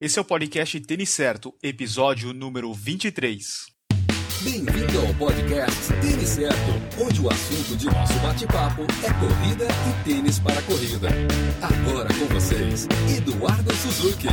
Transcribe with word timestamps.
Esse 0.00 0.16
é 0.16 0.22
o 0.22 0.24
podcast 0.24 0.78
Tênis 0.78 1.10
Certo, 1.10 1.52
episódio 1.60 2.32
número 2.32 2.72
23. 2.72 3.66
Bem-vindo 4.44 5.00
ao 5.00 5.12
podcast 5.14 5.92
Tênis 5.94 6.28
Certo, 6.28 7.02
onde 7.04 7.20
o 7.20 7.28
assunto 7.28 7.76
de 7.76 7.86
nosso 7.86 8.12
bate-papo 8.20 8.82
é 8.82 9.12
corrida 9.14 9.66
e 9.66 10.04
tênis 10.04 10.38
para 10.38 10.62
corrida. 10.62 11.08
Agora 11.60 12.08
com 12.14 12.32
vocês, 12.32 12.86
Eduardo 13.16 13.74
Suzuki. 13.74 14.28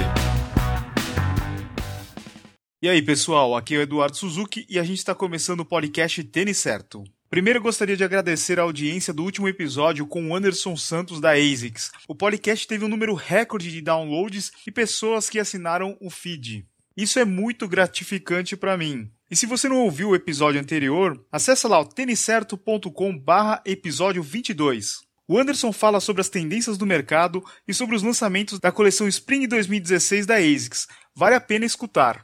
E 2.79 2.87
aí, 2.87 3.01
pessoal, 3.01 3.55
aqui 3.55 3.73
é 3.73 3.79
o 3.79 3.81
Eduardo 3.81 4.15
Suzuki 4.15 4.67
e 4.69 4.77
a 4.77 4.83
gente 4.83 4.99
está 4.99 5.15
começando 5.15 5.61
o 5.61 5.65
podcast 5.65 6.23
Tênis 6.25 6.59
Certo. 6.59 7.03
Primeiro, 7.29 7.59
gostaria 7.59 7.97
de 7.97 8.03
agradecer 8.03 8.59
a 8.59 8.63
audiência 8.63 9.11
do 9.13 9.23
último 9.23 9.47
episódio 9.47 10.05
com 10.05 10.29
o 10.29 10.35
Anderson 10.35 10.77
Santos 10.77 11.19
da 11.19 11.31
ASICS. 11.31 11.91
O 12.07 12.13
podcast 12.13 12.67
teve 12.67 12.85
um 12.85 12.87
número 12.87 13.13
recorde 13.15 13.71
de 13.71 13.81
downloads 13.81 14.51
e 14.65 14.71
pessoas 14.71 15.29
que 15.29 15.39
assinaram 15.39 15.97
o 15.99 16.09
feed. 16.09 16.65
Isso 16.95 17.19
é 17.19 17.25
muito 17.25 17.67
gratificante 17.67 18.55
para 18.55 18.77
mim. 18.77 19.09
E 19.29 19.35
se 19.35 19.47
você 19.47 19.67
não 19.67 19.79
ouviu 19.79 20.09
o 20.09 20.15
episódio 20.15 20.61
anterior, 20.61 21.19
acessa 21.31 21.67
lá 21.67 21.79
o 21.79 21.85
tenicerto.com 21.85 23.17
barra 23.17 23.61
episódio 23.65 24.21
22. 24.21 25.03
O 25.27 25.39
Anderson 25.39 25.73
fala 25.73 25.99
sobre 25.99 26.21
as 26.21 26.29
tendências 26.29 26.77
do 26.77 26.85
mercado 26.85 27.43
e 27.67 27.73
sobre 27.73 27.95
os 27.95 28.03
lançamentos 28.03 28.59
da 28.59 28.71
coleção 28.71 29.07
Spring 29.07 29.47
2016 29.47 30.27
da 30.27 30.35
ASICS. 30.35 30.87
Vale 31.15 31.35
a 31.35 31.41
pena 31.41 31.65
escutar. 31.65 32.23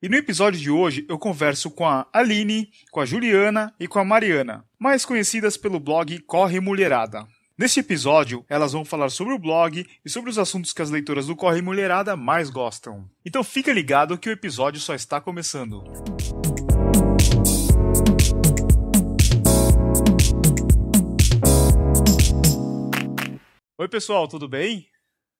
E 0.00 0.08
no 0.08 0.14
episódio 0.14 0.60
de 0.60 0.70
hoje 0.70 1.04
eu 1.08 1.18
converso 1.18 1.68
com 1.72 1.84
a 1.84 2.06
Aline, 2.12 2.70
com 2.92 3.00
a 3.00 3.04
Juliana 3.04 3.74
e 3.80 3.88
com 3.88 3.98
a 3.98 4.04
Mariana, 4.04 4.64
mais 4.78 5.04
conhecidas 5.04 5.56
pelo 5.56 5.80
blog 5.80 6.20
Corre 6.20 6.60
Mulherada. 6.60 7.26
Neste 7.58 7.80
episódio, 7.80 8.44
elas 8.48 8.72
vão 8.72 8.84
falar 8.84 9.10
sobre 9.10 9.34
o 9.34 9.38
blog 9.40 9.84
e 10.04 10.08
sobre 10.08 10.30
os 10.30 10.38
assuntos 10.38 10.72
que 10.72 10.80
as 10.80 10.88
leitoras 10.88 11.26
do 11.26 11.34
Corre 11.34 11.60
Mulherada 11.60 12.14
mais 12.14 12.48
gostam. 12.48 13.10
Então 13.26 13.42
fica 13.42 13.72
ligado 13.72 14.16
que 14.16 14.28
o 14.28 14.32
episódio 14.32 14.80
só 14.80 14.94
está 14.94 15.20
começando. 15.20 15.82
Oi, 23.76 23.88
pessoal, 23.88 24.28
tudo 24.28 24.46
bem? 24.46 24.86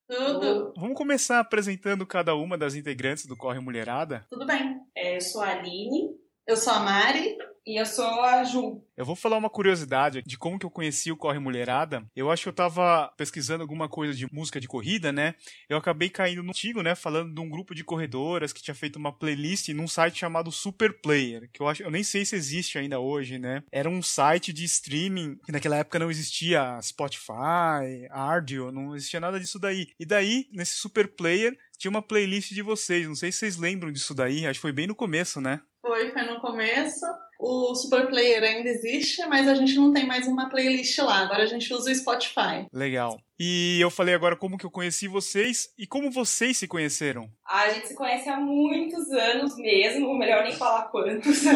Tudo. 0.09 0.73
Vamos 0.77 0.97
começar 0.97 1.39
apresentando 1.39 2.07
cada 2.07 2.35
uma 2.35 2.57
das 2.57 2.75
integrantes 2.75 3.27
do 3.27 3.37
Corre 3.37 3.61
Mulherada? 3.61 4.27
Tudo 4.31 4.47
bem. 4.47 4.81
É, 4.97 5.17
eu 5.17 5.21
sou 5.21 5.43
a 5.43 5.51
Aline 5.51 6.17
Eu 6.47 6.57
sou 6.57 6.73
a 6.73 6.81
Mari. 6.81 7.37
E 7.69 7.77
eu 7.77 7.85
sou 7.85 8.23
a 8.23 8.43
Ju. 8.45 8.83
Eu 8.97 9.05
vou 9.05 9.15
falar 9.15 9.37
uma 9.37 9.51
curiosidade 9.51 10.23
de 10.23 10.39
como 10.39 10.59
que 10.59 10.65
eu 10.65 10.71
conheci 10.71 11.13
o 11.13 11.17
Corre 11.17 11.39
Mulherada. 11.39 12.03
Eu 12.17 12.31
acho 12.31 12.45
que 12.45 12.49
eu 12.49 12.53
tava 12.55 13.13
pesquisando 13.15 13.61
alguma 13.61 13.91
coisa 13.91 14.15
de 14.15 14.27
música 14.33 14.59
de 14.59 14.67
corrida, 14.67 15.13
né? 15.13 15.35
Eu 15.69 15.77
acabei 15.77 16.09
caindo 16.09 16.43
no 16.43 16.49
antigo, 16.49 16.83
né? 16.83 16.95
Falando 16.95 17.35
de 17.35 17.41
um 17.41 17.49
grupo 17.51 17.75
de 17.75 17.85
corredoras 17.85 18.55
que 18.55 18.63
tinha 18.63 18.75
feito 18.75 18.97
uma 18.97 19.13
playlist 19.13 19.69
num 19.69 19.87
site 19.87 20.19
chamado 20.19 20.51
Super 20.51 20.99
Player, 20.99 21.51
que 21.53 21.61
eu 21.61 21.69
acho, 21.69 21.83
eu 21.83 21.91
nem 21.91 22.03
sei 22.03 22.25
se 22.25 22.35
existe 22.35 22.79
ainda 22.79 22.99
hoje, 22.99 23.39
né? 23.39 23.63
Era 23.71 23.91
um 23.91 24.03
site 24.03 24.51
de 24.51 24.65
streaming 24.65 25.39
que 25.45 25.53
naquela 25.53 25.77
época 25.77 25.99
não 25.99 26.11
existia 26.11 26.81
Spotify, 26.81 28.09
Ardio, 28.09 28.73
não 28.73 28.97
existia 28.97 29.21
nada 29.21 29.39
disso 29.39 29.59
daí. 29.59 29.89
E 30.01 30.07
daí, 30.07 30.49
nesse 30.51 30.77
Super 30.77 31.07
Player, 31.07 31.55
tinha 31.77 31.91
uma 31.91 32.03
playlist 32.03 32.53
de 32.53 32.63
vocês. 32.63 33.07
Não 33.07 33.15
sei 33.15 33.31
se 33.31 33.39
vocês 33.39 33.57
lembram 33.57 33.93
disso 33.93 34.15
daí. 34.15 34.47
Acho 34.47 34.59
que 34.59 34.63
foi 34.63 34.73
bem 34.73 34.87
no 34.87 34.95
começo, 34.95 35.41
né? 35.41 35.61
Foi, 35.89 36.11
foi 36.11 36.23
no 36.23 36.39
começo. 36.39 37.07
O 37.41 37.75
Super 37.75 38.09
Player 38.09 38.43
ainda 38.43 38.69
existe, 38.69 39.25
mas 39.25 39.49
a 39.49 39.55
gente 39.55 39.75
não 39.77 39.91
tem 39.91 40.07
mais 40.07 40.29
uma 40.29 40.51
playlist 40.51 40.99
lá. 40.99 41.21
Agora 41.21 41.45
a 41.45 41.47
gente 41.47 41.73
usa 41.73 41.91
o 41.91 41.95
Spotify. 41.95 42.67
Legal. 42.71 43.19
E 43.39 43.81
eu 43.81 43.91
falei 43.91 44.15
agora 44.15 44.37
como 44.37 44.59
que 44.59 44.67
eu 44.67 44.71
conheci 44.71 45.09
vocês 45.09 45.73
e 45.79 45.87
como 45.87 46.11
vocês 46.11 46.59
se 46.59 46.69
conheceram. 46.69 47.31
A 47.43 47.71
gente 47.71 47.89
se 47.89 47.95
conhece 47.95 48.29
há 48.29 48.39
muitos 48.39 49.11
anos 49.13 49.57
mesmo, 49.57 50.13
melhor 50.13 50.45
nem 50.45 50.53
falar 50.53 50.91
quantos. 50.91 51.43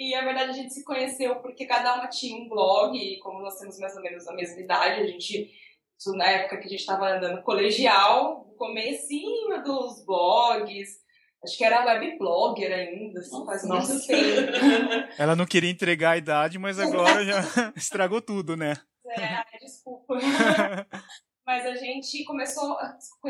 e 0.00 0.14
a 0.14 0.24
verdade 0.24 0.52
a 0.52 0.54
gente 0.54 0.72
se 0.72 0.82
conheceu 0.84 1.36
porque 1.36 1.66
cada 1.66 1.96
uma 1.96 2.08
tinha 2.08 2.34
um 2.34 2.48
blog, 2.48 2.96
e 2.96 3.18
como 3.18 3.42
nós 3.42 3.58
temos 3.58 3.78
mais 3.78 3.94
ou 3.94 4.00
menos 4.00 4.26
a 4.26 4.32
mesma 4.32 4.58
idade, 4.58 5.02
a 5.02 5.06
gente, 5.06 5.50
na 6.16 6.30
época 6.30 6.56
que 6.56 6.66
a 6.66 6.70
gente 6.70 6.80
estava 6.80 7.14
andando 7.14 7.42
colegial, 7.42 8.46
comecinho 8.56 9.62
dos 9.62 10.02
blogs, 10.06 11.02
acho 11.44 11.58
que 11.58 11.64
era 11.64 11.84
web 11.84 12.18
blogger 12.18 12.72
ainda, 12.72 13.20
assim, 13.20 13.44
faz 13.44 13.64
muito 13.64 13.88
Nossa. 13.88 14.06
tempo. 14.06 14.52
Ela 15.18 15.36
não 15.36 15.46
queria 15.46 15.70
entregar 15.70 16.12
a 16.12 16.16
idade, 16.16 16.58
mas 16.58 16.78
agora 16.78 17.24
já 17.24 17.40
estragou 17.76 18.20
tudo, 18.22 18.56
né? 18.56 18.74
É, 19.08 19.58
desculpa. 19.58 20.14
Mas 21.44 21.66
a 21.66 21.74
gente 21.74 22.24
começou, 22.24 22.76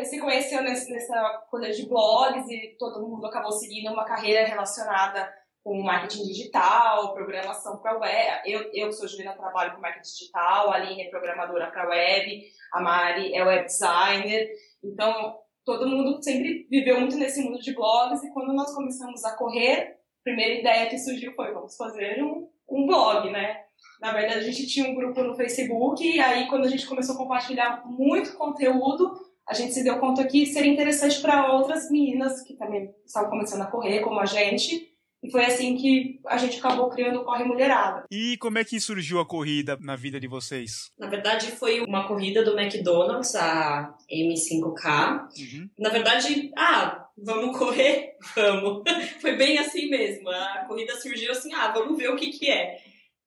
se 0.05 0.21
conheceu 0.21 0.63
nessa 0.63 1.45
coisa 1.51 1.73
de 1.73 1.89
blogs 1.89 2.47
e 2.51 2.77
todo 2.79 3.09
mundo 3.09 3.27
acabou 3.27 3.51
seguindo 3.53 3.91
uma 3.91 4.05
carreira 4.05 4.47
relacionada 4.47 5.33
com 5.65 5.81
marketing 5.83 6.25
digital, 6.25 7.15
programação 7.15 7.79
para 7.79 7.99
web. 7.99 8.43
Eu, 8.45 8.71
eu 8.75 8.93
sou 8.93 9.09
Juliana, 9.09 9.37
trabalho 9.37 9.75
com 9.75 9.81
marketing 9.81 10.11
digital, 10.11 10.71
a 10.71 10.75
Aline 10.75 11.05
é 11.05 11.11
programadora 11.11 11.71
para 11.71 11.89
web, 11.89 12.43
a 12.73 12.81
Mari 12.81 13.35
é 13.35 13.45
web 13.45 13.65
designer. 13.65 14.51
Então, 14.83 15.39
todo 15.65 15.87
mundo 15.87 16.23
sempre 16.23 16.67
viveu 16.71 17.01
muito 17.01 17.17
nesse 17.17 17.43
mundo 17.43 17.59
de 17.59 17.75
blogs 17.75 18.23
e 18.23 18.33
quando 18.33 18.53
nós 18.53 18.75
começamos 18.75 19.25
a 19.25 19.37
correr, 19.37 19.97
a 20.21 20.25
primeira 20.25 20.61
ideia 20.61 20.89
que 20.89 20.99
surgiu 20.99 21.33
foi, 21.35 21.53
vamos 21.53 21.77
fazer 21.77 22.23
um, 22.23 22.49
um 22.69 22.87
blog, 22.87 23.31
né? 23.31 23.63
Na 24.01 24.13
verdade, 24.13 24.41
a 24.41 24.43
gente 24.43 24.67
tinha 24.67 24.89
um 24.89 24.95
grupo 24.95 25.23
no 25.23 25.35
Facebook 25.35 26.05
e 26.05 26.21
aí 26.21 26.49
quando 26.49 26.65
a 26.65 26.69
gente 26.69 26.87
começou 26.87 27.15
a 27.15 27.19
compartilhar 27.19 27.85
muito 27.87 28.37
conteúdo, 28.37 29.13
a 29.47 29.55
gente 29.55 29.73
se 29.73 29.83
deu 29.83 29.99
conta 29.99 30.27
que 30.27 30.47
seria 30.47 30.73
interessante 30.73 31.21
para 31.21 31.53
outras 31.53 31.91
meninas 31.91 32.43
que 32.43 32.55
também 32.55 32.95
estavam 33.05 33.31
começando 33.31 33.63
a 33.63 33.71
correr, 33.71 34.01
como 34.01 34.21
a 34.21 34.27
gente. 34.27 34.92
E 35.23 35.31
foi 35.31 35.45
assim 35.45 35.77
que 35.77 36.21
a 36.27 36.37
gente 36.37 36.59
acabou 36.59 36.91
criando 36.91 37.21
o 37.21 37.25
Corre 37.25 37.45
Mulherada. 37.45 38.05
E 38.11 38.37
como 38.39 38.59
é 38.59 38.65
que 38.65 38.81
surgiu 38.81 39.21
a 39.21 39.27
corrida 39.27 39.79
na 39.81 39.95
vida 39.95 40.19
de 40.19 40.27
vocês? 40.27 40.91
Na 40.99 41.07
verdade, 41.07 41.53
foi 41.53 41.81
uma 41.81 42.09
corrida 42.09 42.45
do 42.45 42.59
McDonald's, 42.59 43.37
a 43.37 43.95
M5K. 44.11 45.29
Uhum. 45.39 45.71
Na 45.79 45.91
verdade, 45.91 46.51
ah, 46.57 47.07
vamos 47.17 47.57
correr? 47.57 48.17
Vamos. 48.35 48.83
Foi 49.21 49.37
bem 49.37 49.59
assim 49.59 49.89
mesmo. 49.89 50.29
A 50.29 50.65
corrida 50.67 50.95
surgiu 50.97 51.33
assim, 51.33 51.53
ah, 51.55 51.73
vamos 51.73 51.99
ver 51.99 52.09
o 52.09 52.17
que 52.17 52.31
que 52.31 52.51
é. 52.51 52.79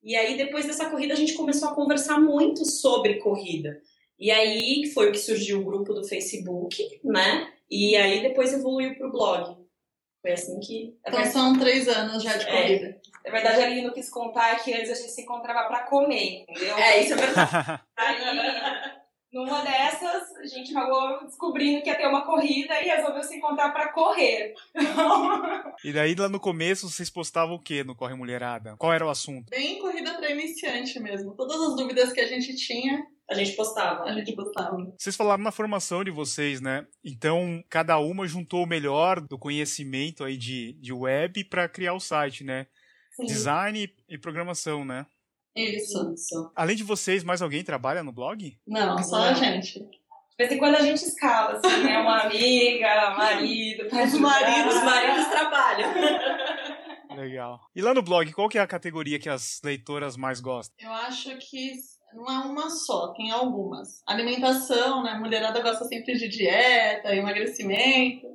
E 0.04 0.16
aí, 0.16 0.38
depois 0.38 0.66
dessa 0.66 0.90
corrida, 0.90 1.14
a 1.14 1.18
gente 1.18 1.34
começou 1.34 1.70
a 1.70 1.76
conversar 1.76 2.20
muito 2.20 2.64
sobre 2.66 3.16
corrida. 3.16 3.82
E 4.20 4.32
aí, 4.32 4.90
foi 4.94 5.10
o 5.10 5.12
que 5.12 5.18
surgiu 5.18 5.60
o 5.60 5.66
grupo 5.66 5.94
do 5.94 6.08
Facebook, 6.08 6.78
né? 7.04 7.52
E 7.70 7.96
aí, 7.96 8.22
depois 8.22 8.54
evoluiu 8.54 8.96
pro 8.96 9.12
blog. 9.12 9.65
Foi 10.26 10.32
assim 10.34 10.60
que... 10.60 10.98
Então 11.08 11.24
são 11.26 11.60
três 11.60 11.88
anos 11.88 12.24
já 12.24 12.36
de 12.36 12.48
É. 12.48 12.52
corrida. 12.52 12.98
Na 13.24 13.32
verdade, 13.32 13.62
a 13.62 13.66
Aline 13.66 13.84
não 13.84 13.94
quis 13.94 14.10
contar 14.10 14.56
que 14.64 14.74
antes 14.74 14.90
a 14.90 14.96
gente 14.96 15.12
se 15.12 15.22
encontrava 15.22 15.68
para 15.68 15.84
comer, 15.84 16.46
entendeu? 16.50 16.76
É, 16.80 17.00
isso 17.00 17.14
é 17.14 17.16
verdade. 17.16 17.82
Aí, 17.96 18.16
numa 19.36 19.62
dessas, 19.62 20.34
a 20.38 20.46
gente 20.48 20.72
acabou 20.76 21.26
descobrindo 21.26 21.84
que 21.84 21.90
ia 21.90 21.96
ter 21.98 22.08
uma 22.08 22.26
corrida 22.26 22.82
e 22.82 22.86
resolveu 22.86 23.22
se 23.22 23.36
encontrar 23.36 23.72
para 23.72 23.90
correr. 23.92 24.54
E 25.84 25.92
daí 25.92 26.16
lá 26.16 26.30
no 26.30 26.40
começo 26.40 26.90
vocês 26.90 27.10
postavam 27.10 27.56
o 27.56 27.60
que 27.60 27.84
no 27.84 27.94
Corre 27.96 28.16
Mulherada? 28.16 28.78
Qual 28.78 28.94
era 28.94 29.06
o 29.06 29.10
assunto? 29.10 29.50
Bem 29.50 29.78
corrida 29.80 30.14
para 30.14 30.32
iniciante 30.32 31.00
mesmo. 31.02 31.36
Todas 31.36 31.62
as 31.62 31.76
dúvidas 31.76 32.14
que 32.14 32.22
a 32.22 32.28
gente 32.28 32.56
tinha, 32.56 33.06
A 33.30 33.34
gente 33.34 33.52
postava. 33.58 34.04
a 34.06 34.14
gente 34.14 34.34
botava. 34.34 34.78
Vocês 34.98 35.16
falaram 35.18 35.44
na 35.44 35.52
formação 35.52 36.02
de 36.04 36.12
vocês, 36.12 36.62
né? 36.62 36.88
Então 37.04 37.62
cada 37.70 37.98
uma 38.00 38.26
juntou 38.26 38.64
o 38.64 38.68
melhor 38.68 39.20
do 39.20 39.38
conhecimento 39.38 40.24
aí 40.24 40.38
de, 40.38 40.74
de 40.80 40.94
web 40.94 41.44
para 41.46 41.68
criar 41.68 41.94
o 41.94 42.00
site, 42.00 42.44
né? 42.46 42.68
Sim. 43.12 43.26
Design 43.26 43.90
e 44.10 44.18
programação, 44.18 44.86
né? 44.86 45.06
Isso. 45.56 46.14
Isso. 46.14 46.52
Além 46.56 46.76
de 46.76 46.84
vocês, 46.84 47.24
mais 47.24 47.42
alguém 47.42 47.64
trabalha 47.64 48.04
no 48.04 48.12
blog? 48.12 48.58
Não, 48.68 49.02
só 49.02 49.24
a 49.24 49.34
gente. 49.34 49.80
De 49.80 50.38
vez 50.38 50.52
em 50.52 50.58
quando 50.58 50.76
a 50.76 50.82
gente 50.82 50.98
escala, 50.98 51.54
assim, 51.54 51.84
né? 51.84 51.98
Uma 51.98 52.24
amiga, 52.24 53.16
marido, 53.18 53.86
pra 53.88 54.04
Os 54.04 54.14
maridos, 54.16 54.76
Os 54.76 54.84
maridos 54.84 55.28
trabalham. 55.28 55.94
Legal. 57.16 57.62
E 57.74 57.82
lá 57.82 57.94
no 57.94 58.02
blog, 58.02 58.32
qual 58.34 58.50
que 58.50 58.58
é 58.58 58.62
a 58.62 58.68
categoria 58.68 59.18
que 59.18 59.30
as 59.30 59.62
leitoras 59.64 60.18
mais 60.18 60.42
gostam? 60.42 60.76
Eu 60.78 60.92
acho 60.92 61.38
que 61.38 61.72
não 62.14 62.26
é 62.26 62.40
uma 62.46 62.70
só, 62.70 63.14
tem 63.14 63.32
algumas. 63.32 64.04
Alimentação, 64.06 65.04
né? 65.04 65.12
A 65.12 65.20
mulherada 65.20 65.62
gosta 65.62 65.86
sempre 65.86 66.18
de 66.18 66.28
dieta, 66.28 67.16
emagrecimento. 67.16 68.28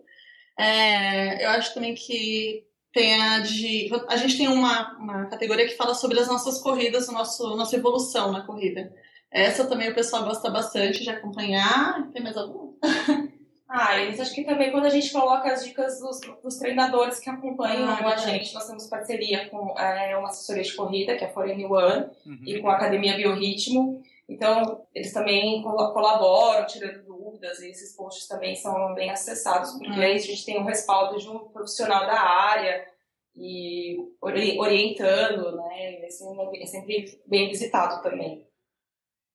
É, 0.59 1.45
eu 1.45 1.51
acho 1.51 1.75
também 1.75 1.95
que 1.95 2.65
tem 2.93 3.21
a 3.23 3.39
de. 3.41 3.89
A 4.09 4.17
gente 4.17 4.37
tem 4.37 4.49
uma, 4.49 4.97
uma 4.99 5.27
categoria 5.27 5.67
que 5.67 5.77
fala 5.77 5.95
sobre 5.95 6.19
as 6.19 6.29
nossas 6.29 6.59
corridas, 6.61 7.09
o 7.09 7.13
nosso, 7.13 7.57
nossa 7.57 7.77
evolução 7.77 8.33
na 8.33 8.43
corrida. 8.47 8.93
Essa 9.31 9.65
também 9.67 9.91
o 9.91 9.95
pessoal 9.95 10.25
gosta 10.25 10.51
bastante 10.51 11.03
de 11.05 11.11
acompanhar. 11.11 12.09
Tem 12.13 12.23
mais 12.23 12.37
alguma? 12.37 12.73
Ah, 13.73 13.97
eles 14.01 14.19
acho 14.19 14.35
que 14.35 14.43
também 14.43 14.73
quando 14.73 14.87
a 14.87 14.91
gente 14.91 15.13
coloca 15.13 15.49
as 15.49 15.65
dicas 15.65 16.01
dos, 16.01 16.19
dos 16.43 16.57
treinadores 16.57 17.21
que 17.21 17.31
acompanham 17.31 17.89
Ah, 17.89 17.93
a 17.93 17.95
verdade. 17.95 18.23
gente, 18.25 18.53
nós 18.53 18.67
temos 18.67 18.89
parceria 18.89 19.49
com 19.49 19.79
é, 19.79 20.17
uma 20.17 20.27
assessoria 20.27 20.65
de 20.65 20.75
corrida, 20.75 21.15
que 21.17 21.23
é 21.23 21.29
a 21.29 21.33
Foreign 21.33 21.65
One, 21.67 22.07
Uhum. 22.27 22.41
e 22.45 22.61
com 22.61 22.69
a 22.69 22.75
Academia 22.75 23.15
Biorritmo. 23.15 24.03
Então, 24.29 24.83
eles 24.93 25.13
também 25.13 25.63
colaboram, 25.63 26.67
tirando 26.67 27.05
dúvidas. 27.41 27.61
e 27.61 27.71
esses 27.71 27.97
posts 27.97 28.29
também 28.29 28.55
são 28.55 28.95
bem 28.95 29.11
acessados, 29.11 29.73
porque 29.73 29.89
hum. 29.91 30.03
aí 30.03 30.15
a 30.15 30.19
gente 30.19 30.45
tem 30.45 30.61
um 30.61 30.65
respaldo 30.65 31.19
de 31.19 31.29
um 31.29 31.49
profissional 31.49 32.07
da 32.07 32.21
área 32.21 32.87
e 33.35 33.97
orientando, 34.21 35.57
né? 35.57 36.01
É 36.05 36.67
sempre 36.67 37.23
bem 37.27 37.49
visitado 37.49 38.03
também. 38.03 38.47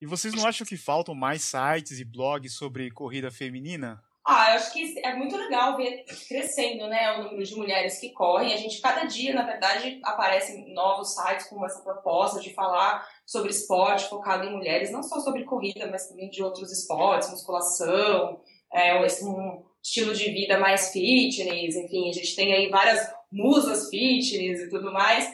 E 0.01 0.05
vocês 0.05 0.33
não 0.33 0.45
acham 0.45 0.67
que 0.67 0.77
faltam 0.77 1.15
mais 1.15 1.41
sites 1.41 1.99
e 1.99 2.05
blogs 2.05 2.53
sobre 2.53 2.91
corrida 2.91 3.31
feminina? 3.31 4.03
Ah, 4.27 4.49
eu 4.49 4.55
acho 4.55 4.73
que 4.73 4.99
é 5.05 5.13
muito 5.15 5.37
legal 5.37 5.77
ver 5.77 6.03
crescendo, 6.27 6.87
né, 6.87 7.11
o 7.11 7.23
número 7.25 7.43
de 7.43 7.55
mulheres 7.55 7.99
que 7.99 8.09
correm. 8.09 8.53
A 8.53 8.57
gente, 8.57 8.81
cada 8.81 9.03
dia, 9.03 9.35
na 9.35 9.43
verdade, 9.43 9.99
aparecem 10.03 10.73
novos 10.73 11.13
sites 11.13 11.47
com 11.47 11.63
essa 11.63 11.83
proposta 11.83 12.39
de 12.39 12.51
falar 12.51 13.07
sobre 13.23 13.51
esporte 13.51 14.09
focado 14.09 14.45
em 14.45 14.51
mulheres, 14.51 14.89
não 14.89 15.03
só 15.03 15.19
sobre 15.19 15.43
corrida, 15.43 15.85
mas 15.91 16.07
também 16.09 16.27
de 16.31 16.41
outros 16.41 16.71
esportes, 16.71 17.29
musculação, 17.29 18.41
é, 18.73 18.99
um 18.99 19.63
estilo 19.83 20.15
de 20.15 20.31
vida 20.31 20.57
mais 20.57 20.91
fitness, 20.91 21.75
enfim, 21.75 22.09
a 22.09 22.13
gente 22.13 22.35
tem 22.35 22.51
aí 22.51 22.67
várias 22.69 23.07
musas 23.31 23.89
fitness 23.89 24.59
e 24.59 24.69
tudo 24.71 24.91
mais. 24.91 25.31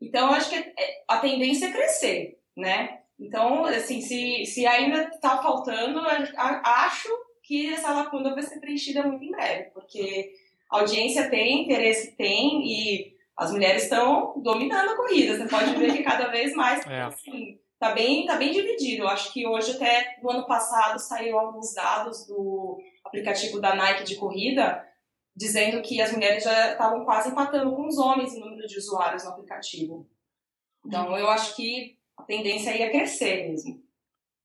Então, 0.00 0.32
acho 0.32 0.50
que 0.50 0.56
é, 0.56 0.74
a 1.06 1.18
tendência 1.18 1.66
é 1.66 1.72
crescer, 1.72 2.40
né? 2.56 2.98
Então, 3.20 3.64
assim, 3.66 4.00
se, 4.00 4.44
se 4.46 4.66
ainda 4.66 5.04
está 5.14 5.40
faltando, 5.40 6.00
acho 6.00 7.08
que 7.52 7.70
essa 7.70 7.92
lacuna 7.92 8.32
vai 8.32 8.42
ser 8.42 8.60
preenchida 8.60 9.02
muito 9.02 9.22
em 9.22 9.30
breve, 9.30 9.64
porque 9.74 10.32
a 10.70 10.78
audiência 10.78 11.28
tem, 11.28 11.64
interesse 11.64 12.12
tem 12.12 12.66
e 12.66 13.14
as 13.36 13.52
mulheres 13.52 13.82
estão 13.82 14.32
dominando 14.42 14.92
a 14.92 14.96
corrida. 14.96 15.36
Você 15.36 15.46
pode 15.46 15.76
ver 15.76 15.92
que 15.92 16.02
cada 16.02 16.28
vez 16.28 16.54
mais, 16.54 16.80
é. 16.88 17.02
assim, 17.02 17.60
tá 17.78 17.90
bem, 17.92 18.24
tá 18.24 18.36
bem 18.36 18.52
dividido. 18.52 19.02
Eu 19.02 19.08
acho 19.08 19.30
que 19.34 19.46
hoje 19.46 19.72
até 19.72 20.16
no 20.22 20.30
ano 20.30 20.46
passado 20.46 20.98
saiu 20.98 21.38
alguns 21.38 21.74
dados 21.74 22.26
do 22.26 22.80
aplicativo 23.04 23.60
da 23.60 23.76
Nike 23.76 24.04
de 24.04 24.16
corrida 24.16 24.82
dizendo 25.36 25.82
que 25.82 26.00
as 26.00 26.10
mulheres 26.10 26.44
já 26.44 26.72
estavam 26.72 27.04
quase 27.04 27.28
empatando 27.28 27.76
com 27.76 27.86
os 27.86 27.98
homens 27.98 28.32
em 28.32 28.40
número 28.40 28.66
de 28.66 28.78
usuários 28.78 29.24
no 29.24 29.30
aplicativo. 29.30 30.08
Então, 30.86 31.18
eu 31.18 31.28
acho 31.28 31.54
que 31.54 31.98
a 32.16 32.22
tendência 32.22 32.72
aí 32.72 32.80
é 32.80 32.90
crescer 32.90 33.50
mesmo. 33.50 33.82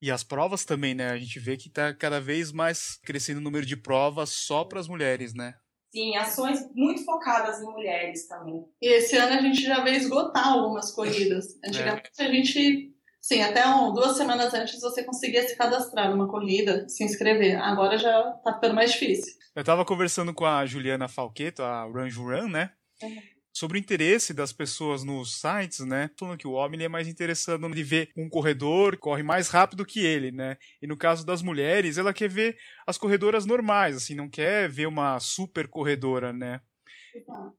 E 0.02 0.12
as 0.12 0.24
provas 0.24 0.64
também, 0.64 0.94
né? 0.94 1.10
A 1.10 1.18
gente 1.18 1.40
vê 1.40 1.58
que 1.58 1.68
está 1.68 1.94
cada 1.94 2.22
vez 2.22 2.52
mais 2.52 3.00
crescendo 3.04 3.38
o 3.38 3.42
número 3.42 3.66
de 3.66 3.76
provas 3.76 4.30
só 4.30 4.64
para 4.64 4.80
as 4.80 4.88
mulheres, 4.88 5.34
né? 5.34 5.56
Sim, 5.92 6.16
ações 6.18 6.60
muito 6.76 7.04
focadas 7.04 7.62
em 7.62 7.66
mulheres 7.66 8.28
também. 8.28 8.64
E 8.82 8.88
esse 8.88 9.18
ano 9.18 9.40
a 9.40 9.42
gente 9.42 9.62
já 9.62 9.84
veio 9.84 9.96
esgotar 9.96 10.50
algumas 10.50 10.92
corridas. 10.92 11.58
Antigamente 11.66 12.12
é. 12.20 12.24
a 12.24 12.32
gente, 12.32 12.94
sim, 13.20 13.42
até 13.42 13.66
um, 13.68 13.94
duas 13.94 14.16
semanas 14.16 14.54
antes 14.54 14.80
você 14.80 15.04
conseguia 15.04 15.48
se 15.48 15.56
cadastrar 15.56 16.12
numa 16.12 16.28
corrida, 16.28 16.88
se 16.88 17.04
inscrever. 17.04 17.60
Agora 17.60 17.98
já 17.98 18.36
está 18.38 18.54
ficando 18.54 18.76
mais 18.76 18.92
difícil. 18.92 19.34
Eu 19.56 19.62
estava 19.62 19.84
conversando 19.84 20.34
com 20.34 20.46
a 20.46 20.66
Juliana 20.66 21.08
Falqueto, 21.08 21.64
a 21.64 21.84
Run 21.84 22.10
Run, 22.10 22.50
né? 22.50 22.72
Uhum 23.02 23.37
sobre 23.58 23.80
o 23.80 23.80
interesse 23.80 24.36
das 24.36 24.54
pessoas 24.54 25.04
nos 25.04 25.42
sites, 25.42 25.80
né? 25.80 26.12
Falando 26.16 26.38
que 26.38 26.48
o 26.48 26.52
homem 26.52 26.84
é 26.84 26.88
mais 26.88 27.08
interessado 27.08 27.66
em 27.66 27.84
ver 27.84 28.12
um 28.16 28.30
corredor 28.30 28.92
que 28.92 29.00
corre 29.00 29.24
mais 29.24 29.50
rápido 29.50 29.84
que 29.84 30.00
ele, 30.00 30.32
né? 30.32 30.58
E 30.80 30.86
no 30.86 30.96
caso 30.96 31.26
das 31.26 31.42
mulheres, 31.42 31.98
ela 31.98 32.14
quer 32.14 32.30
ver 32.30 32.56
as 32.86 33.00
corredoras 33.00 33.48
normais, 33.48 33.96
assim, 33.96 34.14
não 34.14 34.30
quer 34.30 34.70
ver 34.70 34.86
uma 34.86 35.20
super 35.20 35.68
corredora, 35.68 36.32
né? 36.32 36.62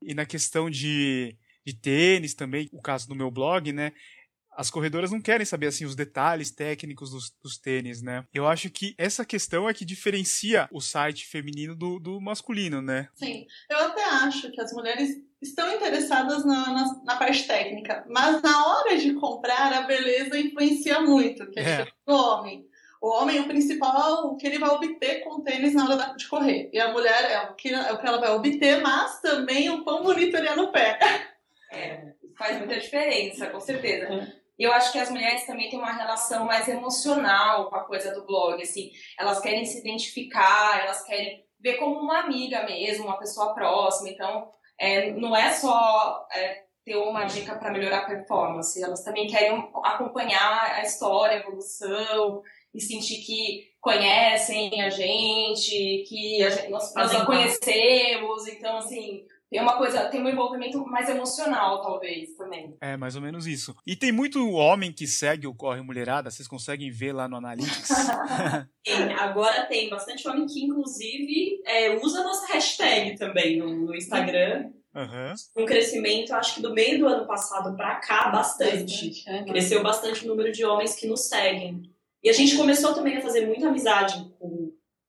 E 0.01 0.15
na 0.15 0.25
questão 0.25 0.71
de, 0.71 1.37
de 1.67 1.75
tênis 1.75 2.33
também, 2.33 2.69
o 2.73 2.81
caso 2.81 3.09
do 3.09 3.17
meu 3.17 3.29
blog, 3.29 3.73
né? 3.73 3.93
As 4.59 4.71
corredoras 4.71 5.13
não 5.13 5.21
querem 5.21 5.47
saber 5.47 5.69
assim 5.69 5.85
os 5.85 5.95
detalhes 5.95 6.51
técnicos 6.51 7.13
dos, 7.13 7.31
dos, 7.41 7.57
tênis, 7.57 8.03
né? 8.03 8.25
Eu 8.35 8.45
acho 8.45 8.69
que 8.69 8.93
essa 8.99 9.25
questão 9.25 9.69
é 9.69 9.73
que 9.73 9.85
diferencia 9.85 10.69
o 10.73 10.81
site 10.81 11.27
feminino 11.27 11.77
do, 11.77 12.01
do 12.01 12.21
masculino, 12.21 12.83
né? 12.83 13.09
Sim, 13.15 13.47
eu 13.71 13.79
até 13.79 14.03
acho 14.03 14.51
que 14.51 14.61
as 14.61 14.73
mulheres 14.73 15.17
estão 15.41 15.73
interessadas 15.73 16.45
na, 16.45 16.73
na, 16.73 17.03
na, 17.05 17.17
parte 17.17 17.47
técnica, 17.47 18.05
mas 18.09 18.43
na 18.43 18.67
hora 18.67 18.99
de 18.99 19.15
comprar 19.15 19.73
a 19.73 19.83
beleza 19.83 20.37
influencia 20.37 21.01
muito, 21.03 21.49
que 21.51 21.61
é, 21.61 21.83
é. 21.83 21.89
do 22.05 22.13
homem. 22.13 22.67
O 23.01 23.11
homem, 23.11 23.39
o 23.39 23.47
principal, 23.47 24.27
o 24.27 24.37
que 24.37 24.45
ele 24.45 24.59
vai 24.59 24.71
obter 24.71 25.23
com 25.23 25.37
o 25.37 25.43
tênis 25.45 25.73
na 25.73 25.85
hora 25.85 26.15
de 26.17 26.27
correr. 26.27 26.69
E 26.73 26.81
a 26.81 26.93
mulher 26.93 27.31
é 27.31 27.43
o 27.43 27.55
que, 27.55 27.73
é 27.73 27.93
o 27.93 27.99
que 27.99 28.05
ela 28.05 28.19
vai 28.19 28.31
obter, 28.31 28.81
mas 28.81 29.21
também 29.21 29.71
o 29.71 29.85
quão 29.85 30.03
bonito 30.03 30.37
ele 30.37 30.49
é 30.49 30.57
no 30.57 30.73
pé. 30.73 30.99
É, 31.71 32.13
faz 32.37 32.59
muita 32.59 32.81
diferença, 32.81 33.47
com 33.47 33.61
certeza. 33.61 34.07
É. 34.07 34.48
E 34.59 34.65
eu 34.65 34.73
acho 34.73 34.91
que 34.91 34.99
as 34.99 35.11
mulheres 35.11 35.47
também 35.47 35.71
têm 35.71 35.79
uma 35.79 35.93
relação 35.93 36.45
mais 36.45 36.67
emocional 36.67 37.71
com 37.71 37.77
a 37.77 37.85
coisa 37.85 38.13
do 38.13 38.27
blog, 38.27 38.61
assim. 38.61 38.91
Elas 39.19 39.41
querem 39.41 39.65
se 39.65 39.79
identificar, 39.79 40.81
elas 40.81 41.05
querem 41.05 41.45
ver 41.61 41.75
como 41.75 42.01
uma 42.01 42.21
amiga 42.21 42.65
mesmo, 42.65 43.05
uma 43.05 43.19
pessoa 43.19 43.55
próxima. 43.55 44.11
Então, 44.11 44.51
é, 44.79 45.13
não 45.13 45.37
é 45.37 45.53
só 45.53 46.27
é, 46.33 46.65
ter 46.85 46.97
uma 46.97 47.25
dica 47.25 47.55
para 47.57 47.71
melhorar 47.71 47.99
a 47.99 48.07
performance, 48.07 48.83
elas 48.83 49.05
também 49.05 49.27
querem 49.27 49.71
acompanhar 49.85 50.75
a 50.75 50.83
história, 50.83 51.37
a 51.37 51.41
evolução 51.41 52.43
e 52.75 52.81
sentir 52.81 53.19
que 53.19 53.69
conhecem 53.81 54.81
a 54.83 54.91
gente, 54.91 56.05
que 56.09 56.43
a 56.43 56.51
gente, 56.51 56.69
nós, 56.69 56.95
nós 56.95 57.25
conhecemos. 57.25 58.47
Então, 58.49 58.79
assim, 58.79 59.25
tem 59.51 59.63
uma 59.63 59.79
coisa, 59.79 60.05
tem 60.07 60.23
um 60.23 60.29
envolvimento 60.29 60.85
mais 60.87 61.09
emocional, 61.09 61.81
talvez, 61.81 62.35
também. 62.35 62.77
É, 62.81 62.97
mais 62.97 63.17
ou 63.17 63.23
menos 63.23 63.47
isso. 63.47 63.75
E 63.87 63.97
tem 63.97 64.13
muito 64.13 64.53
homem 64.53 64.93
que 64.93 65.07
segue 65.07 65.47
o 65.47 65.55
Corre 65.55 65.81
Mulherada, 65.81 66.31
vocês 66.31 66.47
conseguem 66.47 66.91
ver 66.91 67.13
lá 67.13 67.27
no 67.27 67.37
Analytics? 67.37 67.89
tem, 68.85 69.13
agora 69.15 69.65
tem 69.65 69.89
bastante 69.89 70.29
homem 70.29 70.47
que, 70.47 70.63
inclusive, 70.63 71.63
é, 71.65 71.97
usa 71.97 72.21
a 72.21 72.25
nossa 72.25 72.53
hashtag 72.53 73.17
também 73.17 73.59
no, 73.59 73.87
no 73.87 73.95
Instagram. 73.95 74.71
Uhum. 74.95 75.63
Um 75.63 75.67
crescimento, 75.67 76.35
acho 76.35 76.57
que 76.57 76.63
do 76.63 76.75
meio 76.75 76.99
do 76.99 77.07
ano 77.07 77.27
passado 77.27 77.75
para 77.75 77.97
cá, 77.97 78.29
bastante. 78.29 79.25
Uhum. 79.27 79.47
Cresceu 79.47 79.83
bastante 79.83 80.25
o 80.25 80.29
número 80.29 80.53
de 80.53 80.65
homens 80.65 80.95
que 80.95 81.07
nos 81.07 81.27
seguem. 81.27 81.83
E 82.23 82.29
a 82.29 82.33
gente 82.33 82.57
começou 82.57 82.93
também 82.95 83.17
a 83.17 83.23
fazer 83.23 83.47
muita 83.47 83.69
amizade 83.69 84.31
com 84.39 84.58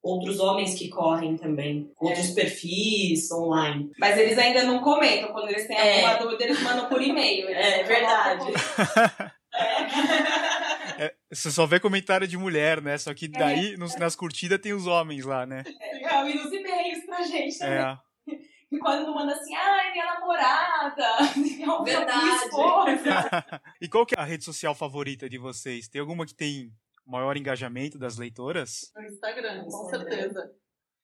outros 0.10 0.40
homens 0.40 0.76
que 0.76 0.90
correm 0.90 1.38
também, 1.38 1.92
outros 2.00 2.32
é. 2.32 2.42
perfis 2.42 3.32
online. 3.32 3.92
Mas 4.00 4.18
eles 4.18 4.38
ainda 4.38 4.64
não 4.64 4.82
comentam, 4.82 5.32
quando 5.32 5.50
eles 5.50 5.68
têm 5.68 5.78
é. 5.78 6.06
alguma 6.06 6.26
dúvida, 6.26 6.44
eles 6.44 6.62
mandam 6.62 6.88
por 6.88 7.02
e-mail. 7.02 7.50
É 7.50 7.84
verdade. 7.84 8.46
É, 11.00 11.14
você 11.32 11.50
só 11.50 11.66
vê 11.66 11.80
comentário 11.80 12.28
de 12.28 12.38
mulher, 12.38 12.82
né? 12.82 12.98
Só 12.98 13.14
que 13.14 13.26
é. 13.26 13.30
daí, 13.30 13.78
nos, 13.78 13.96
nas 13.96 14.18
curtidas, 14.18 14.60
tem 14.60 14.74
os 14.74 14.86
homens 14.86 15.24
lá, 15.26 15.46
né? 15.46 15.64
É, 15.66 16.30
e 16.30 16.34
nos 16.36 16.52
e-mails 16.52 17.06
pra 17.06 17.24
gente 17.24 17.58
também. 17.58 17.78
É. 17.78 17.98
E 18.72 18.78
quando 18.78 19.08
não 19.08 19.16
manda 19.16 19.34
assim, 19.34 19.56
ai, 19.56 19.92
minha 19.92 20.06
namorada, 20.06 21.18
Verdade. 21.84 22.30
e 23.82 23.88
qual 23.88 24.06
que 24.06 24.16
é 24.16 24.20
a 24.20 24.24
rede 24.24 24.44
social 24.44 24.75
favorita 24.75 25.28
de 25.28 25.39
vocês? 25.39 25.88
Tem 25.88 26.00
alguma 26.00 26.25
que 26.25 26.36
tem 26.36 26.72
maior 27.10 27.36
engajamento 27.36 27.98
das 27.98 28.18
leitoras? 28.18 28.92
No 28.96 29.04
Instagram, 29.04 29.63
com 29.63 29.89
certeza. 29.89 30.51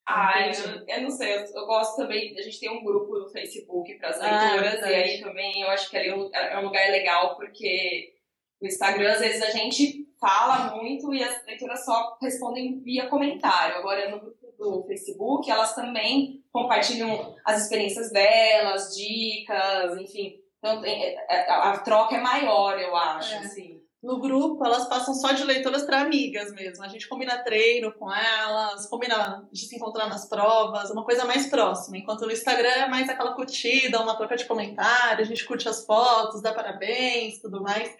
Ah, 0.07 0.47
eu, 0.47 0.85
eu, 0.87 1.01
não 1.01 1.09
sei, 1.09 1.35
eu, 1.35 1.45
eu, 1.45 1.65
gosto 1.65 1.95
também, 1.95 2.37
a 2.37 2.41
gente 2.43 2.59
tem 2.59 2.69
um 2.69 2.83
grupo 2.83 3.17
no 3.17 3.29
Facebook 3.29 3.91
para 3.95 4.09
as 4.09 4.21
ah, 4.21 4.51
leitoras, 4.51 4.83
ah, 4.83 4.91
e 4.91 4.95
aí 4.95 5.21
também 5.21 5.61
eu 5.61 5.69
acho 5.69 5.89
que 5.89 5.97
ali 5.97 6.09
é, 6.31 6.53
é 6.53 6.59
um 6.59 6.65
lugar 6.65 6.91
legal, 6.91 7.35
porque 7.35 8.13
no 8.61 8.67
Instagram, 8.67 9.13
às 9.13 9.19
vezes, 9.19 9.41
a 9.41 9.49
gente 9.49 10.07
fala 10.19 10.75
muito 10.75 11.11
e 11.11 11.23
as 11.23 11.43
leitoras 11.45 11.83
só 11.83 12.17
respondem 12.21 12.79
via 12.81 13.09
comentário. 13.09 13.77
Agora, 13.77 14.09
no 14.09 14.19
grupo 14.19 14.51
do 14.57 14.83
Facebook, 14.83 15.49
elas 15.49 15.73
também 15.73 16.43
compartilham 16.51 17.35
as 17.43 17.63
experiências 17.63 18.11
delas, 18.11 18.95
dicas, 18.95 19.99
enfim. 19.99 20.39
Então, 20.59 20.85
é, 20.85 21.15
é, 21.29 21.51
a 21.51 21.79
troca 21.79 22.15
é 22.15 22.21
maior, 22.21 22.79
eu 22.79 22.95
acho, 22.95 23.33
é. 23.33 23.37
assim 23.39 23.74
no 24.05 24.19
grupo, 24.19 24.63
elas 24.63 24.87
passam 24.87 25.13
só 25.15 25.31
de 25.31 25.43
leitoras 25.43 25.83
para 25.83 26.01
amigas 26.01 26.53
mesmo. 26.53 26.83
A 26.83 26.87
gente 26.87 27.07
combina 27.07 27.43
treino 27.43 27.91
com 27.91 28.13
elas, 28.13 28.85
combina 28.85 29.45
de 29.51 29.65
se 29.65 29.75
encontrar 29.75 30.07
nas 30.07 30.29
provas, 30.29 30.91
uma 30.91 31.03
coisa 31.03 31.25
mais 31.25 31.47
próxima. 31.47 31.97
Enquanto 31.97 32.25
no 32.25 32.31
Instagram 32.31 32.69
é 32.69 32.87
mais 32.87 33.09
aquela 33.09 33.33
curtida, 33.33 33.99
uma 33.99 34.15
troca 34.15 34.37
de 34.37 34.45
comentários, 34.45 35.27
a 35.27 35.29
gente 35.29 35.45
curte 35.45 35.67
as 35.67 35.85
fotos, 35.85 36.41
dá 36.41 36.53
parabéns, 36.53 37.41
tudo 37.41 37.61
mais. 37.61 37.91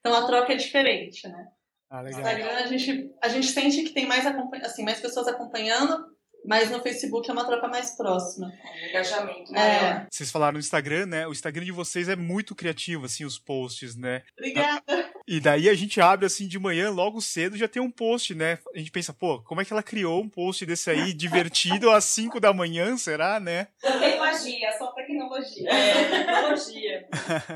Então 0.00 0.12
a 0.14 0.26
troca 0.26 0.52
é 0.52 0.56
diferente, 0.56 1.28
né? 1.28 1.46
Ah, 1.88 2.00
legal. 2.00 2.20
No 2.20 2.26
Instagram 2.26 2.56
a 2.56 2.66
gente, 2.66 3.14
a 3.22 3.28
gente 3.28 3.46
sente 3.46 3.82
que 3.84 3.90
tem 3.90 4.06
mais, 4.06 4.26
assim, 4.64 4.82
mais 4.82 5.00
pessoas 5.00 5.28
acompanhando, 5.28 6.06
mas 6.44 6.70
no 6.70 6.80
Facebook 6.80 7.30
é 7.30 7.32
uma 7.32 7.44
troca 7.44 7.68
mais 7.68 7.96
próxima. 7.96 8.52
É, 8.64 8.88
engajamento 8.90 9.54
É. 9.54 10.06
Vocês 10.10 10.30
falaram 10.30 10.54
no 10.54 10.58
Instagram, 10.58 11.06
né? 11.06 11.26
O 11.28 11.32
Instagram 11.32 11.64
de 11.64 11.70
vocês 11.70 12.08
é 12.08 12.16
muito 12.16 12.54
criativo, 12.54 13.04
assim, 13.04 13.24
os 13.24 13.38
posts, 13.38 13.94
né? 13.94 14.22
Obrigada. 14.36 15.11
E 15.32 15.40
daí 15.40 15.66
a 15.70 15.72
gente 15.72 15.98
abre, 15.98 16.26
assim, 16.26 16.46
de 16.46 16.58
manhã, 16.58 16.90
logo 16.90 17.18
cedo, 17.22 17.56
já 17.56 17.66
tem 17.66 17.80
um 17.80 17.90
post, 17.90 18.34
né? 18.34 18.58
A 18.74 18.78
gente 18.78 18.90
pensa, 18.90 19.14
pô, 19.14 19.40
como 19.40 19.62
é 19.62 19.64
que 19.64 19.72
ela 19.72 19.82
criou 19.82 20.20
um 20.20 20.28
post 20.28 20.66
desse 20.66 20.90
aí, 20.90 21.14
divertido, 21.14 21.90
às 21.90 22.04
5 22.04 22.38
da 22.38 22.52
manhã, 22.52 22.94
será, 22.98 23.40
né? 23.40 23.68
Não 23.82 23.98
tem 23.98 24.18
magia, 24.18 24.70
só 24.76 24.88
tecnologia. 24.88 25.70
É, 25.70 26.24
tecnologia. 26.24 27.08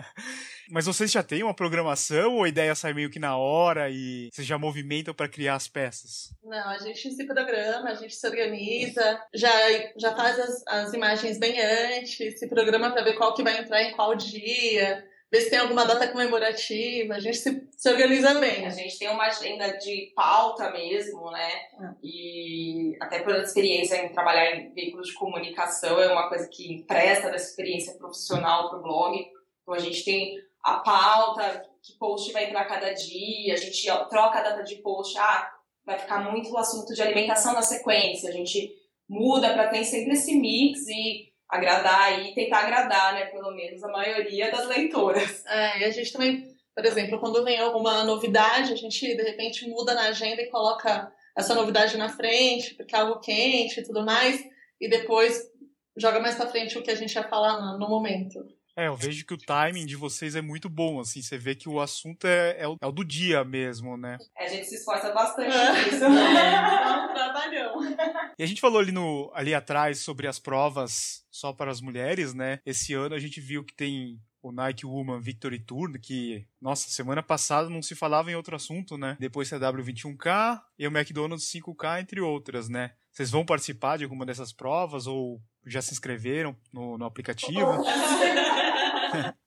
Mas 0.72 0.86
vocês 0.86 1.12
já 1.12 1.22
têm 1.22 1.42
uma 1.42 1.52
programação 1.52 2.36
ou 2.36 2.44
a 2.44 2.48
ideia 2.48 2.74
sai 2.74 2.94
meio 2.94 3.10
que 3.10 3.18
na 3.18 3.36
hora 3.36 3.90
e 3.90 4.30
vocês 4.32 4.46
já 4.46 4.56
movimentam 4.56 5.12
para 5.12 5.28
criar 5.28 5.56
as 5.56 5.68
peças? 5.68 6.32
Não, 6.42 6.70
a 6.70 6.78
gente 6.78 7.12
se 7.12 7.26
programa, 7.26 7.90
a 7.90 7.94
gente 7.94 8.14
se 8.14 8.26
organiza, 8.26 9.20
já, 9.34 9.50
já 9.98 10.16
faz 10.16 10.40
as, 10.40 10.66
as 10.66 10.94
imagens 10.94 11.38
bem 11.38 11.60
antes, 11.60 12.38
se 12.38 12.48
programa 12.48 12.90
para 12.90 13.04
ver 13.04 13.18
qual 13.18 13.34
que 13.34 13.42
vai 13.42 13.58
entrar 13.58 13.82
em 13.82 13.92
qual 13.92 14.14
dia 14.14 15.04
ver 15.30 15.40
se 15.40 15.50
tem 15.50 15.58
alguma 15.58 15.84
data 15.84 16.08
comemorativa, 16.08 17.14
a 17.14 17.20
gente 17.20 17.38
se, 17.38 17.68
se 17.76 17.88
organiza 17.90 18.34
bem. 18.34 18.66
A 18.66 18.70
gente 18.70 18.98
tem 18.98 19.08
uma 19.08 19.26
agenda 19.26 19.76
de 19.78 20.12
pauta 20.14 20.70
mesmo, 20.70 21.30
né? 21.30 21.50
É. 21.50 21.94
E 22.02 22.96
até 23.00 23.20
pela 23.20 23.42
experiência 23.42 23.96
em 23.96 24.12
trabalhar 24.12 24.54
em 24.54 24.72
veículos 24.72 25.08
de 25.08 25.14
comunicação, 25.14 26.00
é 26.00 26.12
uma 26.12 26.28
coisa 26.28 26.48
que 26.48 26.84
presta 26.86 27.30
dessa 27.30 27.50
experiência 27.50 27.94
profissional 27.94 28.70
para 28.70 28.78
o 28.78 28.82
blog. 28.82 29.18
Então 29.62 29.74
a 29.74 29.78
gente 29.78 30.04
tem 30.04 30.36
a 30.62 30.78
pauta, 30.78 31.64
que 31.82 31.96
post 31.98 32.32
vai 32.32 32.46
entrar 32.46 32.64
cada 32.64 32.92
dia, 32.92 33.54
a 33.54 33.56
gente 33.56 33.86
troca 34.08 34.38
a 34.38 34.42
data 34.42 34.62
de 34.64 34.76
post, 34.76 35.16
ah, 35.18 35.48
vai 35.84 35.98
ficar 35.98 36.30
muito 36.30 36.50
o 36.50 36.58
assunto 36.58 36.92
de 36.92 37.00
alimentação 37.00 37.52
na 37.52 37.62
sequência, 37.62 38.28
a 38.28 38.32
gente 38.32 38.74
muda 39.08 39.52
para 39.52 39.68
ter 39.68 39.84
sempre 39.84 40.14
esse 40.14 40.34
mix 40.34 40.80
e 40.88 41.28
agradar 41.48 42.20
e 42.20 42.34
tentar 42.34 42.60
agradar, 42.60 43.14
né, 43.14 43.26
pelo 43.26 43.52
menos 43.52 43.82
a 43.82 43.88
maioria 43.88 44.50
das 44.50 44.66
leitoras. 44.66 45.44
É, 45.46 45.80
e 45.80 45.84
a 45.84 45.90
gente 45.90 46.12
também, 46.12 46.56
por 46.74 46.84
exemplo, 46.84 47.20
quando 47.20 47.44
vem 47.44 47.58
alguma 47.58 48.04
novidade, 48.04 48.72
a 48.72 48.76
gente 48.76 49.14
de 49.14 49.22
repente 49.22 49.68
muda 49.68 49.94
na 49.94 50.08
agenda 50.08 50.42
e 50.42 50.50
coloca 50.50 51.12
essa 51.36 51.54
novidade 51.54 51.96
na 51.96 52.08
frente, 52.08 52.74
porque 52.74 52.94
é 52.94 52.98
algo 52.98 53.20
quente 53.20 53.80
e 53.80 53.84
tudo 53.84 54.04
mais, 54.04 54.42
e 54.80 54.88
depois 54.88 55.50
joga 55.96 56.20
mais 56.20 56.34
para 56.34 56.48
frente 56.48 56.76
o 56.76 56.82
que 56.82 56.90
a 56.90 56.94
gente 56.94 57.14
ia 57.14 57.28
falar 57.28 57.60
no, 57.60 57.78
no 57.78 57.88
momento. 57.88 58.55
É, 58.76 58.88
eu 58.88 58.96
vejo 58.96 59.24
que 59.24 59.32
o 59.32 59.38
timing 59.38 59.86
de 59.86 59.96
vocês 59.96 60.36
é 60.36 60.42
muito 60.42 60.68
bom, 60.68 61.00
assim, 61.00 61.22
você 61.22 61.38
vê 61.38 61.54
que 61.54 61.66
o 61.68 61.80
assunto 61.80 62.26
é, 62.26 62.56
é, 62.58 62.68
o, 62.68 62.76
é 62.80 62.86
o 62.86 62.92
do 62.92 63.02
dia 63.02 63.42
mesmo, 63.42 63.96
né? 63.96 64.18
É, 64.36 64.44
a 64.44 64.48
gente 64.48 64.66
se 64.66 64.74
esforça 64.74 65.10
bastante 65.12 65.50
É. 65.56 65.84
nisso. 65.84 66.04
É 66.06 67.10
um 67.10 67.14
trabalhão. 67.14 67.96
E 68.38 68.42
a 68.42 68.46
gente 68.46 68.60
falou 68.60 68.78
ali, 68.78 68.92
no, 68.92 69.30
ali 69.34 69.54
atrás 69.54 70.00
sobre 70.00 70.26
as 70.26 70.38
provas 70.38 71.24
só 71.30 71.52
para 71.52 71.70
as 71.70 71.80
mulheres, 71.80 72.34
né? 72.34 72.60
Esse 72.66 72.92
ano 72.92 73.14
a 73.14 73.18
gente 73.18 73.40
viu 73.40 73.64
que 73.64 73.74
tem 73.74 74.20
o 74.42 74.52
Nike 74.52 74.84
Woman 74.86 75.20
Victory 75.20 75.58
Tour, 75.58 75.98
que, 75.98 76.46
nossa, 76.60 76.88
semana 76.90 77.22
passada 77.22 77.68
não 77.70 77.80
se 77.82 77.94
falava 77.94 78.30
em 78.30 78.34
outro 78.34 78.54
assunto, 78.54 78.96
né? 78.98 79.16
Depois 79.18 79.50
a 79.52 79.58
W21K 79.58 80.60
e 80.78 80.86
o 80.86 80.90
McDonald's 80.96 81.50
5K, 81.50 82.00
entre 82.02 82.20
outras, 82.20 82.68
né? 82.68 82.92
Vocês 83.10 83.30
vão 83.30 83.44
participar 83.44 83.96
de 83.96 84.04
alguma 84.04 84.26
dessas 84.26 84.52
provas 84.52 85.06
ou 85.06 85.40
já 85.64 85.80
se 85.82 85.92
inscreveram 85.92 86.54
no, 86.72 86.98
no 86.98 87.04
aplicativo? 87.06 87.82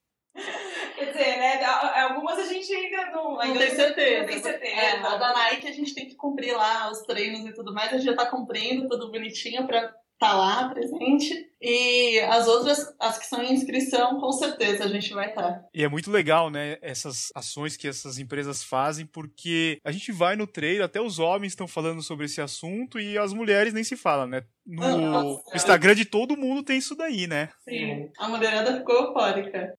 Quer 0.96 1.06
dizer, 1.12 1.38
né, 1.38 1.64
algumas 1.64 2.38
a 2.40 2.46
gente 2.46 2.74
ainda 2.74 3.12
não, 3.12 3.32
Não 3.32 3.40
ainda 3.40 3.60
tem 3.60 3.70
certeza. 3.70 4.20
Não 4.20 4.28
tem 4.28 4.42
certeza. 4.42 4.72
É, 4.74 5.00
a 5.00 5.18
da 5.18 5.34
Nike 5.34 5.68
a 5.68 5.72
gente 5.72 5.94
tem 5.94 6.08
que 6.08 6.16
cumprir 6.16 6.56
lá 6.56 6.92
os 6.92 7.02
treinos 7.02 7.46
e 7.46 7.54
tudo 7.54 7.74
mais, 7.74 7.94
a 7.94 7.98
gente 7.98 8.06
já 8.06 8.16
tá 8.16 8.26
cumprindo, 8.26 8.88
tudo 8.88 9.12
bonitinho 9.12 9.66
pra 9.66 9.94
tá 10.20 10.34
lá 10.34 10.70
presente. 10.70 11.48
E 11.62 12.20
as 12.22 12.48
outras, 12.48 12.94
as 13.00 13.18
que 13.18 13.26
são 13.26 13.42
em 13.42 13.54
inscrição, 13.54 14.20
com 14.20 14.32
certeza 14.32 14.84
a 14.84 14.88
gente 14.88 15.14
vai 15.14 15.30
estar. 15.30 15.54
Tá. 15.54 15.62
E 15.74 15.84
é 15.84 15.90
muito 15.90 16.12
legal, 16.12 16.50
né, 16.50 16.78
essas 16.82 17.30
ações 17.34 17.76
que 17.76 17.88
essas 17.88 18.18
empresas 18.18 18.64
fazem, 18.64 19.06
porque 19.06 19.80
a 19.84 19.92
gente 19.92 20.12
vai 20.12 20.36
no 20.36 20.46
treino, 20.46 20.84
até 20.84 21.02
os 21.02 21.20
homens 21.20 21.54
estão 21.54 21.68
falando 21.68 22.02
sobre 22.02 22.26
esse 22.26 22.42
assunto 22.42 23.00
e 23.00 23.18
as 23.18 23.34
mulheres 23.34 23.74
nem 23.74 23.84
se 23.84 23.96
falam, 23.96 24.28
né? 24.28 24.44
No 24.66 24.98
Nossa. 24.98 25.56
Instagram 25.56 25.96
de 25.96 26.06
todo 26.06 26.38
mundo 26.38 26.64
tem 26.64 26.78
isso 26.78 26.96
daí, 26.96 27.26
né? 27.26 27.50
Sim. 27.68 28.10
A 28.18 28.28
mulherada 28.28 28.78
ficou 28.78 28.96
eufórica. 28.96 29.74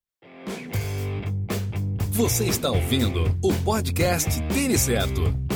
Você 2.10 2.44
está 2.46 2.70
ouvindo 2.70 3.24
o 3.42 3.54
podcast 3.64 4.42
Tênis 4.48 4.82
Certo. 4.82 5.49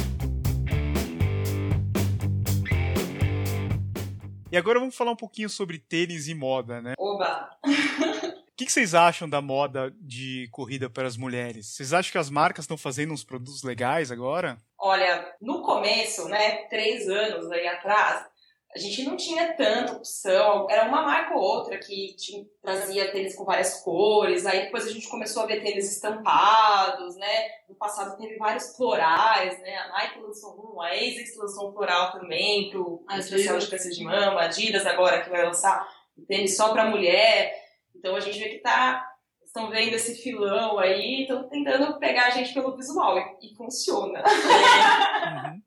E 4.55 4.57
agora 4.57 4.79
vamos 4.79 4.95
falar 4.95 5.11
um 5.11 5.17
pouquinho 5.17 5.49
sobre 5.51 5.81
tênis 5.81 6.29
e 6.29 6.35
moda, 6.35 6.81
né? 6.81 6.95
Oba! 6.97 7.51
O 8.55 8.57
que, 8.57 8.67
que 8.67 8.71
vocês 8.73 8.95
acham 8.95 9.29
da 9.29 9.43
moda 9.43 9.93
de 10.01 10.49
corrida 10.53 10.89
para 10.89 11.09
as 11.09 11.17
mulheres? 11.17 11.67
Vocês 11.67 11.93
acham 11.93 12.13
que 12.13 12.19
as 12.19 12.31
marcas 12.31 12.63
estão 12.63 12.79
fazendo 12.79 13.13
uns 13.13 13.25
produtos 13.25 13.65
legais 13.65 14.13
agora? 14.13 14.59
Olha, 14.79 15.29
no 15.41 15.61
começo, 15.63 16.29
né, 16.29 16.69
três 16.69 17.09
anos 17.09 17.51
aí 17.51 17.67
atrás, 17.67 18.25
a 18.75 18.79
gente 18.79 19.05
não 19.05 19.17
tinha 19.17 19.53
tanta 19.53 19.93
opção. 19.93 20.67
Era 20.69 20.89
uma 20.89 21.03
marca 21.03 21.35
ou 21.35 21.41
outra 21.41 21.79
que 21.79 22.17
tinha, 22.17 22.45
trazia 22.61 23.13
tênis 23.13 23.37
com 23.37 23.45
várias 23.45 23.81
cores. 23.83 24.45
Aí 24.45 24.65
depois 24.65 24.85
a 24.87 24.91
gente 24.91 25.09
começou 25.09 25.45
a 25.45 25.47
ver 25.47 25.63
tênis 25.63 25.93
estampados, 25.93 27.15
né? 27.15 27.51
No 27.69 27.77
passado 27.77 28.19
teve 28.19 28.37
vários 28.37 28.77
florais, 28.77 29.61
né? 29.61 29.77
A 29.77 29.89
Nike 29.91 30.19
lançou 30.19 30.75
um, 30.75 30.83
a 30.83 30.89
ASICS 30.89 31.37
lançou 31.37 31.71
um 31.71 31.73
floral 31.73 32.13
também 32.13 32.69
pro 32.71 33.05
Adidas. 33.07 33.27
especial 33.27 33.59
de 33.59 33.71
câncer 33.71 33.91
de 33.91 34.03
mama, 34.03 34.41
a 34.41 34.45
Adidas 34.47 34.85
agora 34.87 35.23
que 35.23 35.31
vai 35.31 35.45
lançar 35.45 35.89
um 36.19 36.25
tênis 36.25 36.57
só 36.57 36.73
para 36.73 36.87
mulher. 36.87 37.55
Então 37.95 38.17
a 38.17 38.21
gente 38.21 38.41
vê 38.41 38.49
que 38.49 38.59
tá 38.59 39.14
estão 39.55 39.71
vendo 39.71 39.95
esse 39.95 40.17
filão 40.17 40.81
aí, 40.81 41.23
estão 41.23 41.49
tentando 41.49 41.97
pegar 42.01 42.27
a 42.27 42.31
gente 42.31 42.53
pelo 42.53 42.77
visual 42.77 43.17
e, 43.17 43.47
e 43.47 43.55
funciona. 43.55 44.21
Uhum. 44.21 45.63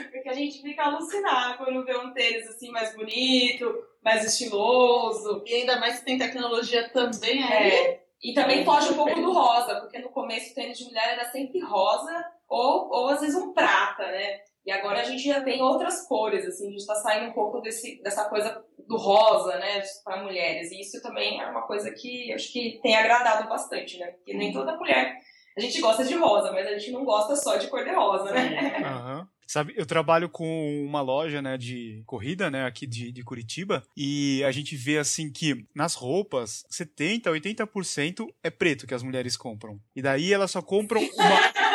Porque 0.10 0.28
a 0.28 0.32
gente 0.32 0.62
fica 0.62 0.84
alucinado 0.84 1.58
quando 1.58 1.84
vê 1.84 1.94
um 1.98 2.14
tênis 2.14 2.48
assim 2.48 2.70
mais 2.70 2.96
bonito, 2.96 3.70
mais 4.02 4.24
estiloso. 4.24 5.42
E 5.44 5.54
ainda 5.54 5.78
mais 5.78 5.98
que 5.98 6.06
tem 6.06 6.16
tecnologia 6.16 6.88
também 6.88 7.44
aí. 7.44 7.72
É. 7.72 8.06
E 8.22 8.32
também 8.32 8.64
foge 8.64 8.90
um 8.92 8.96
pouco 8.96 9.20
do 9.20 9.30
rosa, 9.30 9.80
porque 9.80 9.98
no 9.98 10.08
começo 10.08 10.52
o 10.52 10.54
tênis 10.54 10.78
de 10.78 10.86
mulher 10.86 11.12
era 11.12 11.26
sempre 11.26 11.60
rosa 11.60 12.24
ou, 12.48 12.88
ou 12.90 13.08
às 13.10 13.20
vezes 13.20 13.36
um 13.36 13.52
prata, 13.52 14.02
né? 14.06 14.40
E 14.66 14.72
agora 14.72 15.00
a 15.00 15.04
gente 15.04 15.22
já 15.22 15.40
tem 15.40 15.62
outras 15.62 16.06
cores, 16.08 16.44
assim, 16.44 16.66
a 16.66 16.70
gente 16.72 16.86
tá 16.86 16.96
saindo 16.96 17.30
um 17.30 17.32
pouco 17.32 17.60
desse, 17.60 18.02
dessa 18.02 18.24
coisa 18.28 18.64
do 18.88 18.96
rosa, 18.96 19.56
né, 19.58 19.80
para 20.04 20.24
mulheres. 20.24 20.72
E 20.72 20.80
isso 20.80 21.00
também 21.00 21.40
é 21.40 21.46
uma 21.46 21.62
coisa 21.62 21.90
que 21.92 22.32
acho 22.32 22.52
que 22.52 22.80
tem 22.82 22.96
agradado 22.96 23.48
bastante, 23.48 23.96
né? 23.98 24.08
Porque 24.08 24.34
nem 24.34 24.52
toda 24.52 24.76
mulher. 24.76 25.20
A 25.56 25.60
gente 25.60 25.80
gosta 25.80 26.04
de 26.04 26.14
rosa, 26.14 26.52
mas 26.52 26.66
a 26.66 26.76
gente 26.76 26.90
não 26.90 27.04
gosta 27.04 27.36
só 27.36 27.56
de 27.56 27.68
cor 27.68 27.84
de 27.84 27.94
rosa, 27.94 28.32
né? 28.32 28.76
Aham. 28.84 29.28
Sabe, 29.46 29.74
eu 29.76 29.86
trabalho 29.86 30.28
com 30.28 30.84
uma 30.84 31.00
loja, 31.00 31.40
né, 31.40 31.56
de 31.56 32.02
corrida, 32.04 32.50
né, 32.50 32.66
aqui 32.66 32.84
de, 32.84 33.12
de 33.12 33.22
Curitiba, 33.22 33.84
e 33.96 34.42
a 34.42 34.50
gente 34.50 34.74
vê, 34.74 34.98
assim, 34.98 35.30
que 35.30 35.64
nas 35.72 35.94
roupas, 35.94 36.66
70%, 36.68 37.26
80% 37.26 38.26
é 38.42 38.50
preto 38.50 38.88
que 38.88 38.94
as 38.94 39.04
mulheres 39.04 39.36
compram. 39.36 39.78
E 39.94 40.02
daí 40.02 40.32
elas 40.32 40.50
só 40.50 40.60
compram 40.60 41.00
uma... 41.00 41.40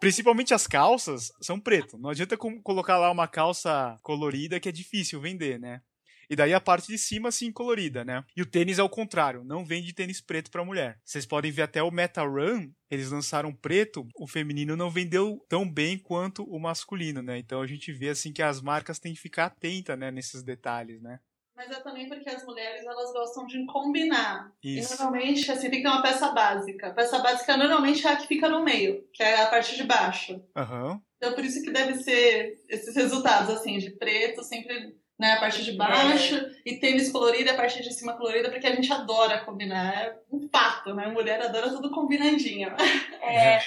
Principalmente 0.00 0.54
as 0.54 0.66
calças 0.66 1.30
são 1.42 1.60
preto. 1.60 1.98
Não 1.98 2.10
adianta 2.10 2.36
colocar 2.36 2.96
lá 2.98 3.10
uma 3.10 3.28
calça 3.28 3.96
colorida 4.02 4.58
que 4.58 4.68
é 4.68 4.72
difícil 4.72 5.20
vender, 5.20 5.60
né? 5.60 5.82
E 6.30 6.36
daí 6.36 6.54
a 6.54 6.60
parte 6.60 6.86
de 6.86 6.96
cima, 6.96 7.32
sim, 7.32 7.50
colorida, 7.50 8.04
né? 8.04 8.24
E 8.36 8.40
o 8.40 8.46
tênis 8.46 8.78
é 8.78 8.82
o 8.84 8.88
contrário, 8.88 9.42
não 9.42 9.64
vende 9.64 9.92
tênis 9.92 10.20
preto 10.20 10.48
pra 10.48 10.64
mulher. 10.64 10.96
Vocês 11.04 11.26
podem 11.26 11.50
ver 11.50 11.62
até 11.62 11.82
o 11.82 11.90
Meta 11.90 12.22
Run, 12.22 12.70
eles 12.88 13.10
lançaram 13.10 13.52
preto, 13.52 14.06
o 14.16 14.28
feminino 14.28 14.76
não 14.76 14.88
vendeu 14.88 15.44
tão 15.48 15.68
bem 15.68 15.98
quanto 15.98 16.44
o 16.44 16.58
masculino, 16.60 17.20
né? 17.20 17.36
Então 17.38 17.60
a 17.60 17.66
gente 17.66 17.92
vê, 17.92 18.10
assim, 18.10 18.32
que 18.32 18.42
as 18.42 18.60
marcas 18.62 19.00
têm 19.00 19.12
que 19.12 19.20
ficar 19.20 19.46
atentas, 19.46 19.98
né, 19.98 20.12
nesses 20.12 20.44
detalhes, 20.44 21.02
né? 21.02 21.18
Mas 21.60 21.72
é 21.72 21.80
também 21.80 22.08
porque 22.08 22.30
as 22.30 22.42
mulheres 22.46 22.86
elas 22.86 23.12
gostam 23.12 23.44
de 23.44 23.66
combinar. 23.66 24.50
Isso. 24.64 24.94
E 24.94 24.96
normalmente, 24.96 25.52
assim, 25.52 25.68
tem 25.68 25.82
que 25.82 25.82
ter 25.82 25.92
uma 25.92 26.00
peça 26.00 26.32
básica. 26.32 26.86
A 26.86 26.94
peça 26.94 27.18
básica 27.18 27.54
normalmente 27.54 28.06
é 28.06 28.10
a 28.10 28.16
que 28.16 28.26
fica 28.26 28.48
no 28.48 28.64
meio, 28.64 29.06
que 29.12 29.22
é 29.22 29.42
a 29.42 29.46
parte 29.46 29.76
de 29.76 29.84
baixo. 29.84 30.42
Aham. 30.56 31.02
Então 31.18 31.34
por 31.34 31.44
isso 31.44 31.62
que 31.62 31.70
deve 31.70 31.96
ser 31.96 32.58
esses 32.66 32.96
resultados, 32.96 33.50
assim, 33.50 33.76
de 33.76 33.90
preto, 33.90 34.42
sempre 34.42 34.96
né, 35.18 35.32
a 35.32 35.40
parte 35.40 35.62
de 35.62 35.72
baixo, 35.72 36.34
e 36.64 36.76
tênis 36.76 37.12
colorido 37.12 37.50
e 37.50 37.52
a 37.52 37.56
parte 37.56 37.82
de 37.82 37.92
cima 37.92 38.16
colorida, 38.16 38.48
porque 38.50 38.66
a 38.66 38.74
gente 38.74 38.90
adora 38.90 39.44
combinar. 39.44 39.94
É 40.02 40.18
um 40.32 40.48
fato, 40.48 40.94
né? 40.94 41.08
Mulher 41.08 41.42
adora 41.42 41.68
tudo 41.68 41.90
combinandinho. 41.90 42.74
É, 43.22 43.60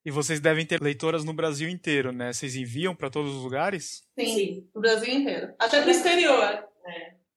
E 0.05 0.11
vocês 0.11 0.41
devem 0.41 0.67
ter 0.67 0.83
leitoras 0.83 1.25
no 1.25 1.33
Brasil 1.33 1.69
inteiro, 1.69 2.13
né? 2.13 2.33
Vocês 2.33 2.57
enviam 2.57 2.95
para 2.95 3.09
todos 3.09 3.35
os 3.35 3.43
lugares? 3.43 4.03
Sim, 4.19 4.27
Sim. 4.27 4.69
no 4.75 4.81
Brasil 4.81 5.15
inteiro. 5.15 5.55
Até 5.59 5.81
pro 5.81 5.91
exterior. 5.91 6.65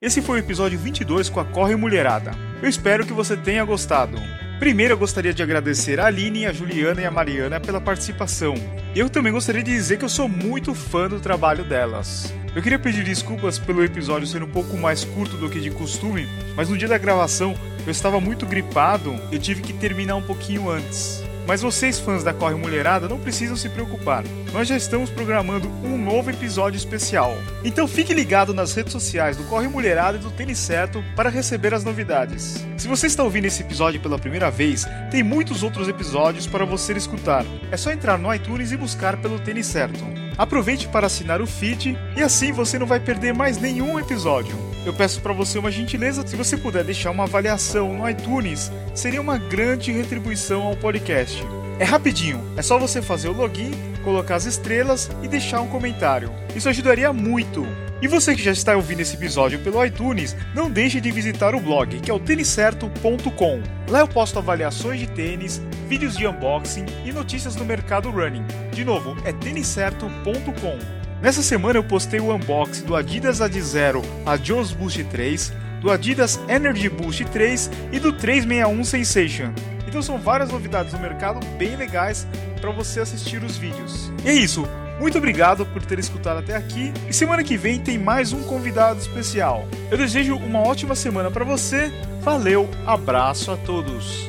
Esse 0.00 0.20
foi 0.22 0.40
o 0.40 0.44
episódio 0.44 0.78
22 0.78 1.28
com 1.28 1.40
a 1.40 1.44
Corre 1.44 1.74
Mulherada. 1.76 2.32
Eu 2.62 2.68
espero 2.68 3.06
que 3.06 3.12
você 3.12 3.36
tenha 3.36 3.64
gostado. 3.64 4.18
Primeiro 4.58 4.94
eu 4.94 4.98
gostaria 4.98 5.34
de 5.34 5.42
agradecer 5.42 5.98
a 5.98 6.06
Aline, 6.06 6.46
a 6.46 6.52
Juliana 6.52 7.02
e 7.02 7.04
a 7.04 7.10
Mariana 7.10 7.60
pela 7.60 7.80
participação. 7.80 8.54
Eu 8.94 9.10
também 9.10 9.32
gostaria 9.32 9.62
de 9.62 9.70
dizer 9.72 9.98
que 9.98 10.04
eu 10.04 10.08
sou 10.08 10.28
muito 10.28 10.74
fã 10.74 11.08
do 11.08 11.20
trabalho 11.20 11.64
delas. 11.64 12.32
Eu 12.54 12.62
queria 12.62 12.78
pedir 12.78 13.02
desculpas 13.02 13.58
pelo 13.58 13.82
episódio 13.82 14.28
ser 14.28 14.42
um 14.42 14.48
pouco 14.48 14.76
mais 14.76 15.04
curto 15.04 15.36
do 15.36 15.50
que 15.50 15.60
de 15.60 15.72
costume, 15.72 16.28
mas 16.54 16.68
no 16.68 16.78
dia 16.78 16.86
da 16.86 16.96
gravação 16.96 17.54
eu 17.84 17.90
estava 17.90 18.20
muito 18.20 18.46
gripado 18.46 19.14
eu 19.30 19.38
tive 19.38 19.60
que 19.60 19.72
terminar 19.72 20.14
um 20.14 20.22
pouquinho 20.22 20.70
antes. 20.70 21.22
Mas 21.46 21.60
vocês, 21.60 21.98
fãs 21.98 22.24
da 22.24 22.32
Corre 22.32 22.54
Mulherada, 22.54 23.08
não 23.08 23.18
precisam 23.18 23.56
se 23.56 23.68
preocupar. 23.68 24.24
Nós 24.52 24.66
já 24.66 24.76
estamos 24.76 25.10
programando 25.10 25.68
um 25.84 25.98
novo 25.98 26.30
episódio 26.30 26.78
especial. 26.78 27.36
Então 27.62 27.86
fique 27.86 28.14
ligado 28.14 28.54
nas 28.54 28.74
redes 28.74 28.92
sociais 28.92 29.36
do 29.36 29.44
Corre 29.44 29.68
Mulherada 29.68 30.16
e 30.16 30.20
do 30.20 30.30
Tênis 30.30 30.58
Certo 30.58 31.04
para 31.14 31.28
receber 31.28 31.74
as 31.74 31.84
novidades. 31.84 32.64
Se 32.78 32.88
você 32.88 33.06
está 33.06 33.22
ouvindo 33.22 33.44
esse 33.44 33.62
episódio 33.62 34.00
pela 34.00 34.18
primeira 34.18 34.50
vez, 34.50 34.86
tem 35.10 35.22
muitos 35.22 35.62
outros 35.62 35.88
episódios 35.88 36.46
para 36.46 36.64
você 36.64 36.92
escutar. 36.94 37.44
É 37.70 37.76
só 37.76 37.90
entrar 37.90 38.18
no 38.18 38.32
iTunes 38.34 38.72
e 38.72 38.76
buscar 38.76 39.16
pelo 39.18 39.38
Tênis 39.38 39.66
Certo. 39.66 40.04
Aproveite 40.36 40.88
para 40.88 41.06
assinar 41.06 41.40
o 41.40 41.46
feed 41.46 41.96
e 42.16 42.22
assim 42.22 42.52
você 42.52 42.78
não 42.78 42.86
vai 42.86 43.00
perder 43.00 43.34
mais 43.34 43.58
nenhum 43.58 43.98
episódio. 43.98 44.73
Eu 44.84 44.92
peço 44.92 45.20
para 45.22 45.32
você 45.32 45.58
uma 45.58 45.70
gentileza, 45.70 46.26
se 46.26 46.36
você 46.36 46.56
puder 46.56 46.84
deixar 46.84 47.10
uma 47.10 47.24
avaliação 47.24 47.96
no 47.96 48.08
iTunes, 48.08 48.70
seria 48.94 49.20
uma 49.20 49.38
grande 49.38 49.90
retribuição 49.90 50.62
ao 50.62 50.76
podcast. 50.76 51.42
É 51.78 51.84
rapidinho, 51.84 52.40
é 52.56 52.62
só 52.62 52.78
você 52.78 53.00
fazer 53.00 53.28
o 53.28 53.32
login, 53.32 53.70
colocar 54.04 54.36
as 54.36 54.44
estrelas 54.44 55.10
e 55.22 55.28
deixar 55.28 55.62
um 55.62 55.68
comentário. 55.68 56.30
Isso 56.54 56.68
ajudaria 56.68 57.12
muito. 57.12 57.66
E 58.02 58.06
você 58.06 58.36
que 58.36 58.42
já 58.42 58.52
está 58.52 58.76
ouvindo 58.76 59.00
esse 59.00 59.16
episódio 59.16 59.58
pelo 59.60 59.82
iTunes, 59.82 60.36
não 60.54 60.70
deixe 60.70 61.00
de 61.00 61.10
visitar 61.10 61.54
o 61.54 61.60
blog, 61.60 61.98
que 62.00 62.10
é 62.10 62.14
o 62.14 62.20
têniscerto.com. 62.20 63.62
Lá 63.88 64.00
eu 64.00 64.08
posto 64.08 64.38
avaliações 64.38 65.00
de 65.00 65.06
tênis, 65.06 65.62
vídeos 65.88 66.14
de 66.14 66.26
unboxing 66.26 66.84
e 67.06 67.12
notícias 67.12 67.54
do 67.54 67.64
mercado 67.64 68.10
running. 68.10 68.44
De 68.70 68.84
novo, 68.84 69.16
é 69.24 69.32
têniscerto.com. 69.32 71.03
Nessa 71.24 71.42
semana 71.42 71.78
eu 71.78 71.82
postei 71.82 72.20
o 72.20 72.34
unboxing 72.34 72.84
do 72.84 72.94
Adidas 72.94 73.40
Adizero 73.40 74.02
Adios 74.26 74.72
Boost 74.72 75.02
3, 75.04 75.54
do 75.80 75.90
Adidas 75.90 76.38
Energy 76.50 76.90
Boost 76.90 77.24
3 77.24 77.70
e 77.92 77.98
do 77.98 78.12
361 78.12 78.84
Sensation. 78.84 79.50
Então 79.88 80.02
são 80.02 80.18
várias 80.18 80.50
novidades 80.50 80.92
no 80.92 80.98
mercado 80.98 81.40
bem 81.56 81.76
legais 81.76 82.26
para 82.60 82.70
você 82.72 83.00
assistir 83.00 83.42
os 83.42 83.56
vídeos. 83.56 84.12
E 84.22 84.28
é 84.28 84.34
isso. 84.34 84.68
Muito 85.00 85.16
obrigado 85.16 85.64
por 85.64 85.82
ter 85.82 85.98
escutado 85.98 86.40
até 86.40 86.54
aqui 86.54 86.92
e 87.08 87.12
semana 87.14 87.42
que 87.42 87.56
vem 87.56 87.80
tem 87.80 87.98
mais 87.98 88.34
um 88.34 88.42
convidado 88.42 89.00
especial. 89.00 89.66
Eu 89.90 89.96
desejo 89.96 90.36
uma 90.36 90.58
ótima 90.58 90.94
semana 90.94 91.30
para 91.30 91.42
você. 91.42 91.90
Valeu, 92.20 92.68
abraço 92.84 93.50
a 93.50 93.56
todos. 93.56 94.28